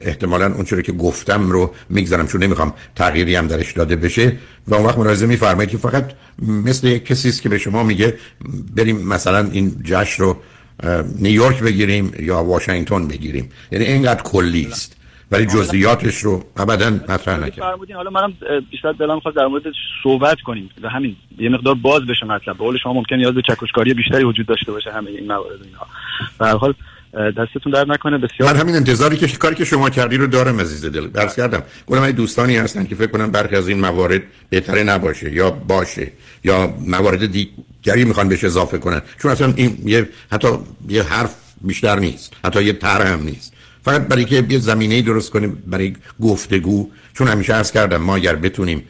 احتمالا 0.00 0.54
اون 0.54 0.64
چیزی 0.64 0.82
که 0.82 0.92
گفتم 0.92 1.50
رو 1.50 1.74
می‌گذارم 1.88 2.26
چون 2.26 2.42
نمی‌خوام 2.42 2.72
تغییری 2.96 3.36
هم 3.36 3.46
درش 3.46 3.72
داده 3.72 3.96
بشه. 3.96 4.36
و 4.68 4.74
اون 4.74 4.86
وقت 4.86 4.98
ملاحظه 4.98 5.26
میفرمایید 5.26 5.70
که 5.70 5.78
فقط 5.78 6.10
مثل 6.42 6.98
کسی 6.98 7.28
است 7.28 7.42
که 7.42 7.48
به 7.48 7.58
شما 7.58 7.82
میگه 7.82 8.14
بریم 8.76 8.96
مثلا 8.96 9.48
این 9.52 9.76
جشن 9.84 10.22
رو 10.22 10.36
نیویورک 11.18 11.62
بگیریم 11.62 12.12
یا 12.18 12.44
واشنگتن 12.44 13.08
بگیریم. 13.08 13.50
یعنی 13.72 13.84
اینقدر 13.84 14.22
کلی 14.22 14.68
است. 14.72 14.96
ولی 15.30 15.46
جزئیاتش 15.46 16.18
رو 16.18 16.44
ابدا 16.56 16.90
مطرح 16.90 17.40
نکرد. 17.40 17.78
حالا 17.94 18.10
منم 18.10 18.32
بیشتر 18.70 18.92
دلم 18.92 19.14
می‌خواد 19.14 19.34
در 19.34 19.46
مورد 19.46 19.62
صحبت 20.02 20.40
کنیم. 20.40 20.70
و 20.82 20.88
همین 20.88 21.16
یه 21.38 21.48
مقدار 21.48 21.74
باز 21.74 22.02
بشه 22.06 22.26
مطلب. 22.26 22.58
به 22.58 22.64
قول 22.64 22.78
شما 22.82 22.92
ممکن 22.92 23.16
نیاز 23.16 23.34
به 23.34 23.42
چکشکاری 23.42 23.94
بیشتری 23.94 24.24
وجود 24.24 24.46
داشته 24.46 24.72
باشه 24.72 24.92
همه 24.92 25.10
این 25.10 25.26
موارد 25.26 25.62
اینها. 25.64 25.86
به 26.38 26.46
هر 26.46 26.56
حال 26.56 26.74
دستتون 27.36 27.72
در 27.72 27.84
نکنه. 27.88 28.18
بسیار 28.18 28.52
من 28.52 28.60
همین 28.60 28.74
انتظاری 28.76 29.16
که 29.16 29.26
کاری 29.26 29.54
که 29.54 29.64
شما 29.64 29.90
کردی 29.90 30.16
رو 30.16 30.26
دارم 30.26 30.60
عزیز 30.60 30.84
دل. 30.84 31.08
درس 31.08 31.36
کردم 31.36 31.62
گفتم 31.86 32.02
من 32.02 32.10
دوستانی 32.10 32.56
هستن 32.56 32.84
که 32.84 32.94
فکر 32.94 33.10
کنم 33.10 33.30
برخی 33.30 33.56
از 33.56 33.68
این 33.68 33.80
موارد 33.80 34.22
بهتره 34.50 34.82
نباشه 34.82 35.32
یا 35.32 35.50
باشه 35.50 36.12
یا 36.44 36.74
موارد 36.86 37.26
دیگری 37.32 38.04
می‌خوان 38.04 38.28
بهش 38.28 38.44
اضافه 38.44 38.78
کنن. 38.78 39.02
چون 39.22 39.30
اصلا 39.30 39.52
این 39.56 39.78
یه 39.84 40.08
حتی 40.32 40.48
یه 40.88 41.02
حرف 41.02 41.34
بیشتر 41.60 41.98
نیست. 41.98 42.36
حتی 42.44 42.64
یه 42.64 42.72
طرح 42.72 43.12
هم 43.12 43.22
نیست. 43.22 43.55
فقط 43.86 44.02
برای 44.02 44.24
که 44.24 44.46
یه 44.48 44.58
زمینه 44.58 45.02
درست 45.02 45.30
کنیم 45.30 45.62
برای 45.66 45.92
گفتگو 46.22 46.90
چون 47.14 47.28
همیشه 47.28 47.54
عرض 47.54 47.72
کردم 47.72 47.96
ما 47.96 48.16
اگر 48.16 48.36
بتونیم 48.36 48.82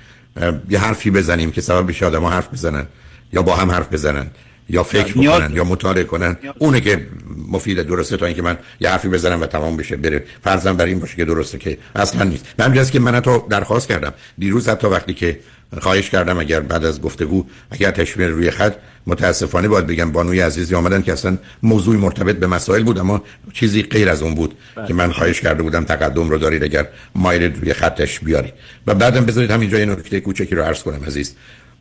یه 0.70 0.78
حرفی 0.78 1.10
بزنیم 1.10 1.50
که 1.50 1.60
سبب 1.60 1.88
بشه 1.88 2.06
آدم 2.06 2.24
حرف 2.24 2.48
بزنن 2.52 2.86
یا 3.32 3.42
با 3.42 3.56
هم 3.56 3.70
حرف 3.70 3.92
بزنن 3.92 4.26
یا 4.68 4.82
فکر 4.82 5.12
بکنن 5.12 5.56
یا 5.56 5.64
مطالعه 5.64 6.04
کنن 6.04 6.36
اونه 6.58 6.80
که 6.80 7.06
مفید 7.48 7.82
درسته 7.82 8.16
تا 8.16 8.26
اینکه 8.26 8.42
من 8.42 8.58
یه 8.80 8.90
حرفی 8.90 9.08
بزنم 9.08 9.40
و 9.40 9.46
تمام 9.46 9.76
بشه 9.76 9.96
بره. 9.96 10.24
فرضم 10.44 10.76
برای 10.76 10.90
این 10.90 11.00
باشه 11.00 11.16
که 11.16 11.24
درسته 11.24 11.58
که 11.58 11.78
اصلا 11.94 12.24
نیست. 12.24 12.46
من 12.58 12.84
که 12.84 13.00
من 13.00 13.20
تو 13.20 13.46
درخواست 13.50 13.88
کردم. 13.88 14.12
دیروز 14.38 14.68
حتی 14.68 14.86
وقتی 14.86 15.14
که 15.14 15.40
خواهش 15.80 16.10
کردم 16.10 16.38
اگر 16.38 16.60
بعد 16.60 16.84
از 16.84 17.00
گفتگو 17.00 17.46
اگر 17.70 17.90
تشویر 17.90 18.28
روی 18.28 18.50
خط 18.50 18.74
متاسفانه 19.06 19.68
باید 19.68 19.86
بگم 19.86 20.12
بانوی 20.12 20.40
عزیزی 20.40 20.74
آمدن 20.74 21.02
که 21.02 21.12
اصلا 21.12 21.38
موضوع 21.62 21.96
مرتبط 21.96 22.36
به 22.36 22.46
مسائل 22.46 22.82
بود 22.82 22.98
اما 22.98 23.22
چیزی 23.52 23.82
غیر 23.82 24.08
از 24.08 24.22
اون 24.22 24.34
بود 24.34 24.54
بله. 24.74 24.86
که 24.86 24.94
من 24.94 25.12
خواهش 25.12 25.40
کرده 25.40 25.62
بودم 25.62 25.84
تقدم 25.84 26.30
رو 26.30 26.38
دارید 26.38 26.64
اگر 26.64 26.88
مایل 27.14 27.42
روی 27.42 27.72
خطش 27.72 28.20
بیارید. 28.20 28.54
و 28.86 28.94
بعدم 28.94 29.24
بذارید 29.24 29.50
همینجا 29.50 29.78
یه 29.78 29.84
نکته 29.84 30.20
کوچکی 30.20 30.54
رو 30.54 30.62
عرض 30.62 30.82
کنم 30.82 31.04
عزیز. 31.04 31.34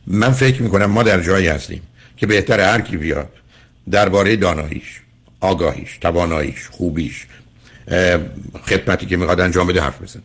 من 0.06 0.30
فکر 0.30 0.62
می‌کنم 0.62 0.86
ما 0.86 1.02
در 1.02 1.20
جایی 1.20 1.46
هستیم 1.46 1.82
که 2.16 2.26
بهتر 2.26 2.60
هر 2.60 2.80
کی 2.80 2.96
بیاد 2.96 3.28
درباره 3.90 4.36
داناییش 4.36 5.00
آگاهیش 5.40 5.98
تواناییش 5.98 6.68
خوبیش 6.70 7.26
خدمتی 8.66 9.06
که 9.06 9.16
می‌خواد 9.16 9.40
انجام 9.40 9.66
بده 9.66 9.80
حرف 9.80 10.02
بزن 10.02 10.20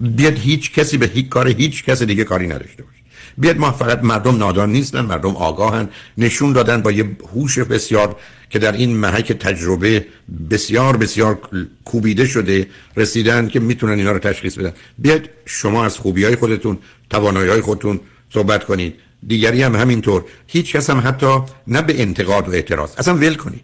بیاد 0.00 0.38
هیچ 0.38 0.72
کسی 0.72 0.96
به 0.98 1.06
هیچ 1.06 1.28
کار 1.28 1.48
هیچ 1.48 1.84
کس 1.84 2.02
دیگه 2.02 2.24
کاری 2.24 2.46
نداشته 2.46 2.82
باشه. 2.82 2.94
بیاد 3.38 3.58
ما 3.58 3.72
فقط 3.72 4.02
مردم 4.02 4.36
نادان 4.36 4.72
نیستن 4.72 5.00
مردم 5.00 5.36
آگاهن. 5.36 5.88
نشون 6.18 6.52
دادن 6.52 6.82
با 6.82 6.92
یه 6.92 7.16
هوش 7.34 7.58
بسیار 7.58 8.16
که 8.50 8.58
در 8.58 8.72
این 8.72 8.96
محک 8.96 9.32
تجربه 9.32 10.06
بسیار 10.50 10.96
بسیار 10.96 11.38
کوبیده 11.84 12.26
شده 12.26 12.66
رسیدن 12.96 13.48
که 13.48 13.60
می‌تونن 13.60 13.98
اینا 13.98 14.12
رو 14.12 14.18
تشخیص 14.18 14.58
بدن. 14.58 14.72
بیاد 14.98 15.28
شما 15.46 15.84
از 15.84 15.98
خوبی 15.98 16.24
های 16.24 16.36
خودتون 16.36 16.78
توانایی 17.10 17.50
های 17.50 17.60
خودتون 17.60 18.00
صحبت 18.34 18.64
کنید. 18.64 18.94
دیگری 19.26 19.62
هم 19.62 19.76
همینطور. 19.76 20.24
هیچ 20.46 20.76
کس 20.76 20.90
هم 20.90 21.02
حتی 21.06 21.38
نه 21.66 21.82
به 21.82 22.02
انتقاد 22.02 22.48
و 22.48 22.52
اعتراض. 22.52 22.90
اصلا 22.98 23.14
ول 23.14 23.34
کنید. 23.34 23.60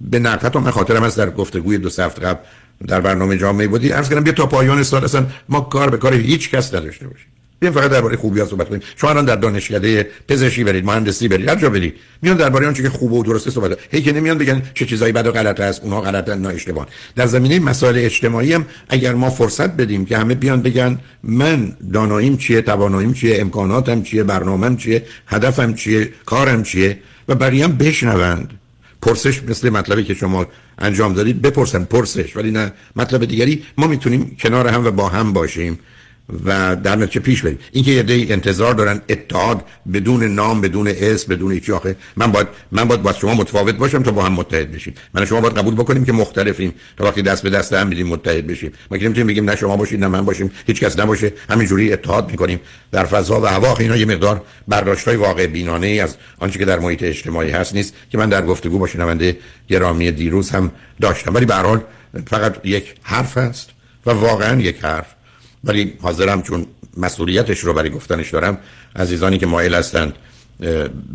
به 0.00 0.20
حتی 0.20 0.58
من 0.58 0.70
خاطرم 0.70 1.02
از 1.02 1.16
در 1.16 1.30
گفتگوی 1.30 1.78
دو 1.78 1.88
هفته 1.88 2.20
قبل 2.20 2.40
در 2.86 3.00
برنامه 3.00 3.38
جامعه 3.38 3.66
بودی. 3.66 3.88
عرض 3.88 4.08
کردم 4.08 4.24
بیا 4.24 4.32
تا 4.32 4.46
پایان 4.46 4.82
سال 4.82 5.04
اصلا 5.04 5.26
ما 5.48 5.60
کار 5.60 5.90
به 5.90 5.96
کار 5.96 6.14
هیچ 6.14 6.50
کس 6.50 6.74
نداشته 6.74 7.08
باشیم. 7.08 7.26
بیایم 7.60 7.74
فقط 7.74 7.90
درباره 7.90 8.16
خوبی 8.16 8.40
ها 8.40 8.46
صحبت 8.46 8.68
کنیم. 8.68 8.80
شما 8.96 9.10
الان 9.10 9.24
در 9.24 9.36
دانشکده 9.36 10.08
پزشکی 10.28 10.64
برید 10.64 10.84
مهندسی 10.84 11.28
برید 11.28 11.48
هر 11.48 11.56
جا 11.56 11.70
برید. 11.70 11.94
میان 12.22 12.36
درباره 12.36 12.66
آنچه 12.66 12.82
که 12.82 12.88
خوبه 12.90 13.16
و 13.16 13.22
درسته 13.22 13.50
صحبت 13.50 13.78
هی 13.90 14.02
که 14.02 14.12
نمیان 14.12 14.38
بگن 14.38 14.62
چه 14.74 14.86
چیزایی 14.86 15.12
بد 15.12 15.26
و 15.26 15.32
غلط 15.32 15.60
است 15.60 15.82
اونها 15.82 16.00
غلطن 16.00 16.38
نه 16.38 16.48
اشتباه 16.48 16.86
در 17.16 17.26
زمینه 17.26 17.58
مسائل 17.58 17.98
اجتماعی 17.98 18.52
هم 18.52 18.66
اگر 18.88 19.14
ما 19.14 19.30
فرصت 19.30 19.70
بدیم 19.70 20.04
که 20.04 20.18
همه 20.18 20.34
بیان 20.34 20.62
بگن 20.62 20.98
من 21.22 21.76
داناییم 21.92 22.36
چیه 22.36 22.62
تواناییم 22.62 23.12
چیه 23.12 23.40
امکاناتم 23.40 24.02
چیه 24.02 24.22
برنامه‌ام 24.22 24.76
چیه 24.76 25.02
هدفم 25.26 25.74
چیه 25.74 26.10
کارم 26.26 26.62
چیه 26.62 26.98
و 27.28 27.34
بقیه 27.34 27.64
هم 27.64 27.76
بشنوند. 27.76 28.60
پرسش 29.04 29.42
مثل 29.42 29.70
مطلبی 29.70 30.04
که 30.04 30.14
شما 30.14 30.46
انجام 30.78 31.14
دادید 31.14 31.42
بپرسن 31.42 31.84
پرسش 31.84 32.36
ولی 32.36 32.50
نه 32.50 32.72
مطلب 32.96 33.24
دیگری. 33.24 33.62
ما 33.78 33.86
می‌تونیم 33.86 34.36
کنار 34.40 34.68
هم 34.68 34.86
و 34.86 34.90
با 34.90 35.08
هم 35.08 35.32
باشیم. 35.32 35.78
و 36.44 36.76
در 36.76 36.96
نتیجه 36.96 37.20
پیش 37.20 37.42
بریم. 37.42 37.58
اینکه 37.72 37.90
یه 37.90 38.02
دی 38.02 38.32
انتظار 38.32 38.74
دارن 38.74 39.00
اتحاد 39.08 39.64
بدون 39.92 40.24
نام 40.24 40.60
بدون 40.60 40.88
اسم 40.88 41.34
بدون 41.34 41.52
هیچ 41.52 41.70
آخه 41.70 41.96
من 42.16 42.32
باید 42.32 42.46
من 42.72 42.84
باید 42.84 43.02
با 43.02 43.12
شما 43.12 43.34
متفاوت 43.34 43.74
باشم 43.74 44.02
تا 44.02 44.10
با 44.10 44.24
هم 44.24 44.32
متحد 44.32 44.72
بشیم. 44.72 44.94
من 45.14 45.24
شما 45.24 45.40
باید 45.40 45.58
قبول 45.58 45.74
بکنیم 45.74 46.04
که 46.04 46.12
مختلفیم 46.12 46.74
تا 46.96 47.04
وقتی 47.04 47.22
دست 47.22 47.42
به 47.42 47.50
دست 47.50 47.72
هم 47.72 47.86
میدیم 47.86 48.06
متحد 48.06 48.46
بشیم. 48.46 48.72
ما 48.90 48.98
که 48.98 49.04
نمی‌تونیم 49.04 49.26
بگیم 49.26 49.50
نه 49.50 49.56
شما 49.56 49.76
باشید 49.76 50.00
نه 50.00 50.08
من 50.08 50.24
باشیم. 50.24 50.50
هیچ 50.66 50.80
کس 50.80 50.98
نباشه. 50.98 51.32
همینجوری 51.50 51.92
اتحاد 51.92 52.30
می‌کنیم. 52.30 52.60
در 52.92 53.04
فضا 53.04 53.40
و 53.40 53.46
هوا 53.46 53.76
اینا 53.76 53.96
یه 53.96 54.06
مقدار 54.06 54.42
برداشتای 54.68 55.16
واقع 55.16 55.46
بینانه 55.46 55.86
ای 55.86 56.00
از 56.00 56.16
آنچه 56.38 56.58
که 56.58 56.64
در 56.64 56.78
محیط 56.78 57.02
اجتماعی 57.02 57.50
هست 57.50 57.74
نیست 57.74 57.94
که 58.10 58.18
من 58.18 58.28
در 58.28 58.42
گفتگو 58.42 58.78
با 58.78 58.86
شنونده 58.86 59.36
گرامی 59.68 60.10
دیروز 60.10 60.50
هم 60.50 60.72
داشتم. 61.00 61.34
ولی 61.34 61.46
به 61.46 61.54
فقط 62.26 62.66
یک 62.66 62.94
حرف 63.02 63.36
است 63.36 63.70
و 64.06 64.10
واقعا 64.10 64.60
یک 64.60 64.84
حرف. 64.84 65.13
ولی 65.64 65.92
حاضرم 66.02 66.42
چون 66.42 66.66
مسئولیتش 66.96 67.60
رو 67.60 67.72
برای 67.72 67.90
گفتنش 67.90 68.30
دارم 68.30 68.58
عزیزانی 68.96 69.38
که 69.38 69.46
مایل 69.46 69.74
هستند 69.74 70.14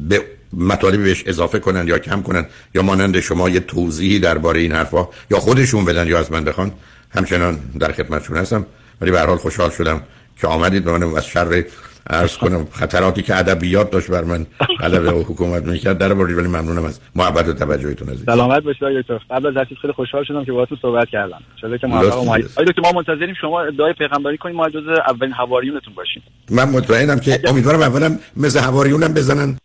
به 0.10 0.22
مطالبی 0.54 1.04
بهش 1.04 1.24
اضافه 1.26 1.60
کنن 1.60 1.88
یا 1.88 2.00
کم 2.00 2.22
کنن 2.22 2.46
یا 2.76 2.82
مانند 2.82 3.20
شما 3.20 3.50
یه 3.50 3.60
توضیحی 3.60 4.20
درباره 4.20 4.60
این 4.60 4.72
حرفا 4.72 5.08
یا 5.32 5.40
خودشون 5.40 5.86
بدن 5.86 6.08
یا 6.08 6.20
از 6.20 6.32
من 6.32 6.44
بخوان 6.44 6.72
همچنان 7.10 7.60
در 7.80 7.92
خدمتشون 7.92 8.38
هستم. 8.38 8.66
ولی 9.02 9.12
به 9.12 9.22
حال 9.22 9.38
خوشحال 9.38 9.70
شدم 9.70 10.02
که 10.42 10.48
آمدید 10.48 10.84
به 10.84 10.98
من 10.98 11.18
از 11.18 11.26
شر 11.26 11.64
عرض 12.10 12.38
کنم 12.38 12.68
خطراتی 12.72 13.22
که 13.22 13.36
ادبیات 13.36 13.92
داشت 13.92 14.12
بر 14.12 14.24
من 14.24 14.46
غلبه 14.80 15.12
و 15.12 15.24
حکومت 15.24 15.64
می‌کرد 15.64 15.98
در 15.98 16.14
بردید 16.14 16.38
ولی 16.38 16.48
ممنونم 16.48 16.86
از 16.86 17.00
محبت 17.16 17.48
و 17.48 17.54
توجهتون 17.54 18.10
عزیز. 18.10 18.26
سلامت 18.26 18.64
باشید 18.64 18.84
دکتر. 18.84 19.20
قبل 19.30 19.58
از 19.58 19.68
خیلی 19.82 19.94
خوشحال 19.94 20.24
شدم 20.24 20.46
که 20.46 20.52
باهاتون 20.52 20.78
صحبت 20.82 21.10
کردم. 21.10 21.42
شده 21.62 21.78
که 21.78 21.88
موفق 21.88 22.24
و 22.24 22.30
آیا 22.30 22.72
که 22.76 22.82
ما 22.84 22.92
منتظریم 22.92 23.34
شما 23.42 23.62
ادعای 23.62 23.94
پیغمبری 23.94 24.38
کنیم 24.38 24.56
ما 24.56 24.70
جز 24.70 24.88
اولین 25.08 25.34
حواریونتون 25.34 25.94
باشیم. 25.94 26.24
من 26.50 26.70
مطمئنم 26.70 27.20
که 27.20 27.40
امیدوارم 27.48 27.82
اولم 27.82 28.20
مثل 28.38 28.60
حواریونم 28.60 29.14
بزنن. 29.14 29.58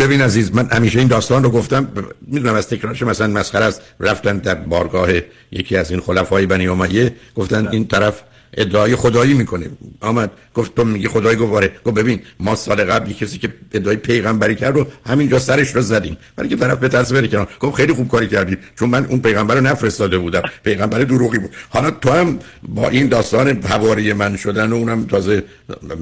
ببین 0.00 0.20
عزیز 0.20 0.54
من 0.54 0.68
همیشه 0.72 0.98
این 0.98 1.08
داستان 1.08 1.44
رو 1.44 1.50
گفتم 1.50 1.88
می‌دونم 2.26 2.54
از 2.54 2.68
تکرارش 2.68 3.02
مثلا 3.02 3.26
مسخره 3.26 3.64
است. 3.64 3.82
رفتن 4.00 4.38
در 4.38 4.54
بارگاه 4.54 5.08
یکی 5.52 5.76
از 5.76 5.90
این 5.90 6.00
خلفای 6.00 6.46
بنی 6.46 6.68
امیه 6.68 7.14
گفتن 7.34 7.68
این 7.68 7.86
طرف 7.86 8.22
ادعای 8.56 8.96
خدایی 8.96 9.34
می‌کنه. 9.34 9.66
آمد 10.00 10.30
گفت 10.54 10.74
تو 10.74 10.84
میگی 10.84 11.08
خدایی 11.08 11.36
گفت 11.36 11.52
آره 11.52 11.72
گفت 11.84 11.94
ببین 11.94 12.20
ما 12.40 12.54
سال 12.54 12.84
قبل 12.84 13.12
کسی 13.12 13.38
که 13.38 13.48
ادعای 13.72 13.96
پیغمبری 13.96 14.54
کرد 14.54 14.74
رو 14.74 14.86
همینجا 15.06 15.38
سرش 15.38 15.76
رو 15.76 15.82
زدیم. 15.82 16.16
برای 16.36 16.48
که 16.50 16.56
طرف 16.56 16.78
به 16.78 16.88
ترس 16.88 17.12
بره 17.12 17.28
کنار. 17.28 17.48
گفت 17.60 17.76
خیلی 17.76 17.92
خوب 17.92 18.08
کاری 18.08 18.28
کردی. 18.28 18.56
چون 18.78 18.88
من 18.88 19.06
اون 19.06 19.20
پیغمبر 19.20 19.54
رو 19.54 19.60
نفرستاده 19.60 20.18
بودم. 20.18 20.42
پیغمبر 20.64 20.98
دروغی 21.04 21.38
بود. 21.38 21.50
حالا 21.68 21.90
تو 21.90 22.10
هم 22.10 22.38
با 22.68 22.88
این 22.88 23.08
داستان 23.08 23.62
حواری 23.62 24.12
من 24.12 24.36
شدن 24.36 24.72
و 24.72 24.74
اونم 24.74 25.04
تازه 25.06 25.42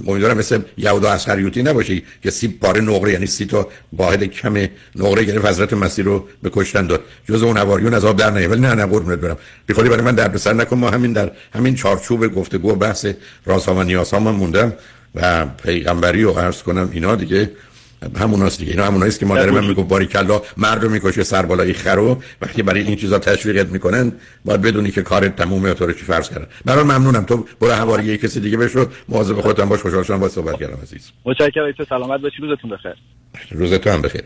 امیدوارم 0.06 0.38
مثل 0.38 0.60
یهودا 0.76 1.10
اسخریوتی 1.10 1.62
نباشی 1.62 2.02
که 2.22 2.30
سی 2.30 2.48
پاره 2.48 2.80
نقره 2.80 3.12
یعنی 3.12 3.26
سی 3.26 3.46
تا 3.46 3.68
واحد 3.92 4.24
کم 4.24 4.68
نقره 4.96 5.24
گرفت 5.24 5.46
حضرت 5.46 5.72
مسیح 5.72 6.04
رو 6.04 6.28
به 6.42 6.50
کشتن 6.50 6.86
داد. 6.86 7.00
جز 7.28 7.42
اون 7.42 7.56
حواریون 7.56 7.94
از 7.94 8.04
آب 8.04 8.16
در 8.16 8.30
نیه 8.30 8.48
ولی 8.48 8.60
نه 8.60 8.74
نه 8.74 8.86
قربونت 8.86 9.18
برم. 9.18 9.36
بی 9.66 9.74
برای 9.74 10.00
من 10.00 10.14
در 10.14 10.28
بسر 10.28 10.52
نکن. 10.52 10.78
ما 10.78 10.90
همین 10.90 11.12
در 11.12 11.30
همین 11.54 11.74
چارچوب 11.74 12.26
گفتگو 12.38 12.74
بحث 12.74 13.06
رازها 13.46 13.74
و 13.74 13.82
نیازها 13.82 14.20
من 14.20 14.30
موندم 14.30 14.72
و 15.14 15.46
پیغمبری 15.46 16.24
و 16.24 16.32
عرض 16.32 16.62
کنم 16.62 16.90
اینا 16.92 17.14
دیگه 17.16 17.50
هموناست 18.18 18.58
دیگه. 18.58 18.70
اینا 18.70 18.84
هموناست 18.84 19.20
که 19.20 19.26
مادر 19.26 19.50
من 19.50 19.66
می‌گفت 19.66 19.88
باری 19.88 20.06
کلا 20.06 20.42
مردم 20.56 20.90
می‌کشه 20.90 21.22
سر 21.22 21.46
بالای 21.46 21.72
خرو 21.72 22.22
وقتی 22.42 22.62
برای 22.62 22.82
این 22.82 22.96
چیزا 22.96 23.18
تشویقت 23.18 23.66
می‌کنن 23.66 24.12
باید 24.44 24.62
بدونی 24.62 24.90
که 24.90 25.02
کارت 25.02 25.36
تمومه 25.36 25.74
تو 25.74 25.86
رو 25.86 25.92
چی 25.92 26.04
فرض 26.04 26.28
کردن. 26.28 26.46
برای 26.64 26.84
ممنونم. 26.84 27.24
تو 27.24 27.46
برو 27.60 27.72
حوالی 27.72 28.18
کسی 28.18 28.40
دیگه 28.40 28.56
بشو. 28.56 28.86
مواظب 29.08 29.40
خودت 29.40 29.60
باش. 29.60 29.80
خوشحال 29.80 30.02
شدم. 30.02 30.20
با 30.20 30.28
صحبت 30.28 30.58
کردم 30.58 30.78
عزیز. 30.82 31.10
متشکرم. 31.24 31.74
سلامت 31.88 32.20
باشی. 32.20 32.36
روزتون 32.42 32.70
بخیر. 32.70 32.94
روزتون 33.50 33.92
هم 33.92 34.02
بخیر. 34.02 34.16